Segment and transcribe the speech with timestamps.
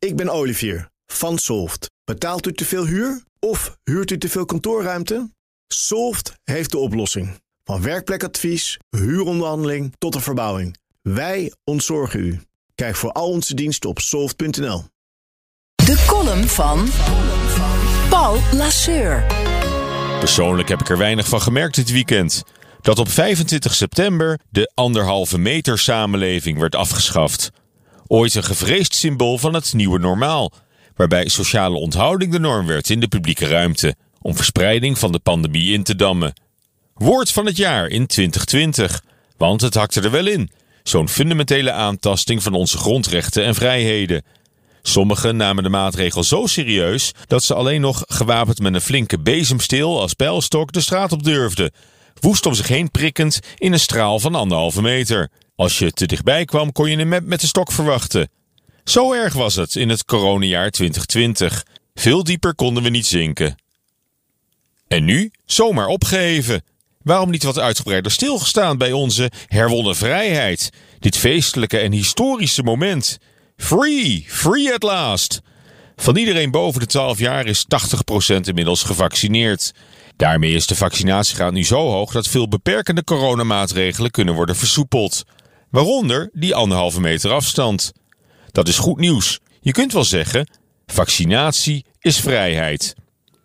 [0.00, 1.90] Ik ben Olivier van Solft.
[2.04, 5.30] Betaalt u te veel huur of huurt u te veel kantoorruimte?
[5.66, 7.40] Solft heeft de oplossing.
[7.64, 10.76] Van werkplekadvies, huuronderhandeling tot de verbouwing.
[11.02, 12.40] Wij ontzorgen u.
[12.74, 14.84] Kijk voor al onze diensten op soft.nl.
[15.74, 16.88] De column van
[18.08, 19.26] Paul Lasseur.
[20.18, 22.42] Persoonlijk heb ik er weinig van gemerkt dit weekend.
[22.80, 27.50] Dat op 25 september de anderhalve meter samenleving werd afgeschaft.
[28.12, 30.52] Ooit een gevreesd symbool van het nieuwe normaal,
[30.96, 35.72] waarbij sociale onthouding de norm werd in de publieke ruimte, om verspreiding van de pandemie
[35.72, 36.32] in te dammen.
[36.94, 39.02] Woord van het jaar in 2020,
[39.36, 40.50] want het hakte er wel in.
[40.82, 44.22] Zo'n fundamentele aantasting van onze grondrechten en vrijheden.
[44.82, 50.00] Sommigen namen de maatregel zo serieus dat ze alleen nog gewapend met een flinke bezemsteel
[50.00, 51.72] als pijlstok de straat op durfden,
[52.20, 55.30] woest om zich heen prikkend in een straal van anderhalve meter.
[55.60, 58.28] Als je te dichtbij kwam, kon je map met de stok verwachten.
[58.84, 61.64] Zo erg was het in het coronajaar 2020.
[61.94, 63.56] Veel dieper konden we niet zinken.
[64.88, 66.62] En nu zomaar opgeheven.
[67.02, 70.70] Waarom niet wat uitgebreider stilgestaan bij onze herwonnen vrijheid?
[70.98, 73.18] Dit feestelijke en historische moment.
[73.56, 75.40] Free, free at last.
[75.96, 77.64] Van iedereen boven de 12 jaar is
[78.34, 79.72] 80% inmiddels gevaccineerd.
[80.16, 85.24] Daarmee is de vaccinatiegraad nu zo hoog dat veel beperkende coronamaatregelen kunnen worden versoepeld.
[85.70, 87.92] Waaronder die anderhalve meter afstand.
[88.50, 89.40] Dat is goed nieuws.
[89.60, 90.50] Je kunt wel zeggen:
[90.86, 92.94] vaccinatie is vrijheid.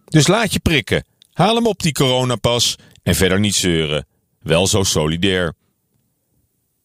[0.06, 1.06] Dus laat je prikken.
[1.34, 4.08] Haal hem op die coronapas en verder niet zeuren.
[4.40, 5.54] Wel zo solidair.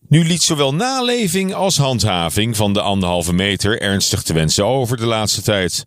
[0.09, 5.07] Nu liet zowel naleving als handhaving van de anderhalve meter ernstig te wensen over de
[5.07, 5.87] laatste tijd.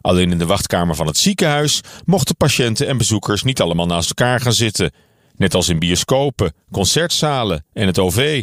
[0.00, 4.40] Alleen in de wachtkamer van het ziekenhuis mochten patiënten en bezoekers niet allemaal naast elkaar
[4.40, 4.92] gaan zitten.
[5.36, 8.42] Net als in bioscopen, concertzalen en het OV.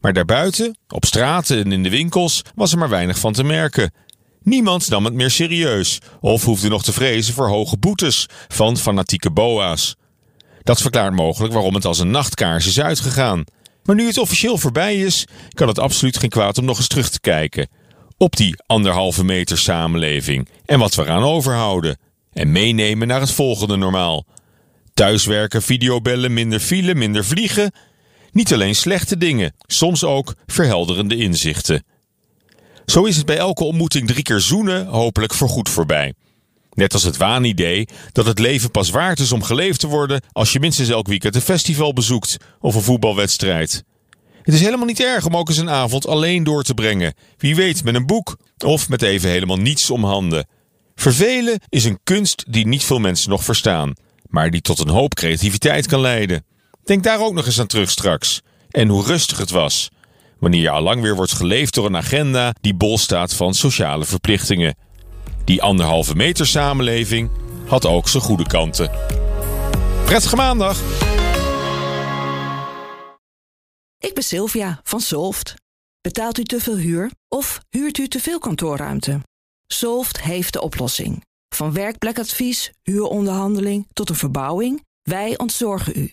[0.00, 3.92] Maar daarbuiten, op straten en in de winkels, was er maar weinig van te merken.
[4.42, 9.30] Niemand nam het meer serieus of hoefde nog te vrezen voor hoge boetes van fanatieke
[9.30, 9.96] boa's.
[10.62, 13.44] Dat verklaart mogelijk waarom het als een nachtkaars is uitgegaan.
[13.84, 15.24] Maar nu het officieel voorbij is,
[15.54, 17.68] kan het absoluut geen kwaad om nog eens terug te kijken.
[18.16, 21.98] Op die anderhalve meter samenleving en wat we eraan overhouden.
[22.32, 24.24] En meenemen naar het volgende normaal.
[24.94, 27.72] Thuiswerken, videobellen, minder file, minder vliegen.
[28.32, 31.84] Niet alleen slechte dingen, soms ook verhelderende inzichten.
[32.86, 36.14] Zo is het bij elke ontmoeting drie keer zoenen hopelijk voorgoed voorbij.
[36.70, 40.52] Net als het waanidee dat het leven pas waard is om geleefd te worden als
[40.52, 43.84] je minstens elk weekend een festival bezoekt of een voetbalwedstrijd.
[44.42, 47.14] Het is helemaal niet erg om ook eens een avond alleen door te brengen.
[47.38, 50.46] Wie weet met een boek of met even helemaal niets om handen.
[50.94, 53.92] Vervelen is een kunst die niet veel mensen nog verstaan,
[54.26, 56.44] maar die tot een hoop creativiteit kan leiden.
[56.84, 58.40] Denk daar ook nog eens aan terug straks.
[58.70, 59.88] En hoe rustig het was.
[60.38, 64.04] Wanneer je al lang weer wordt geleefd door een agenda die bol staat van sociale
[64.04, 64.76] verplichtingen.
[65.44, 67.30] Die anderhalve meter samenleving
[67.66, 68.90] had ook zijn goede kanten.
[70.04, 70.78] Prettige maandag!
[73.98, 75.54] Ik ben Sylvia van Solft.
[76.00, 79.20] Betaalt u te veel huur of huurt u te veel kantoorruimte?
[79.66, 81.24] Solft heeft de oplossing.
[81.48, 86.12] Van werkplekadvies, huuronderhandeling tot een verbouwing, wij ontzorgen u.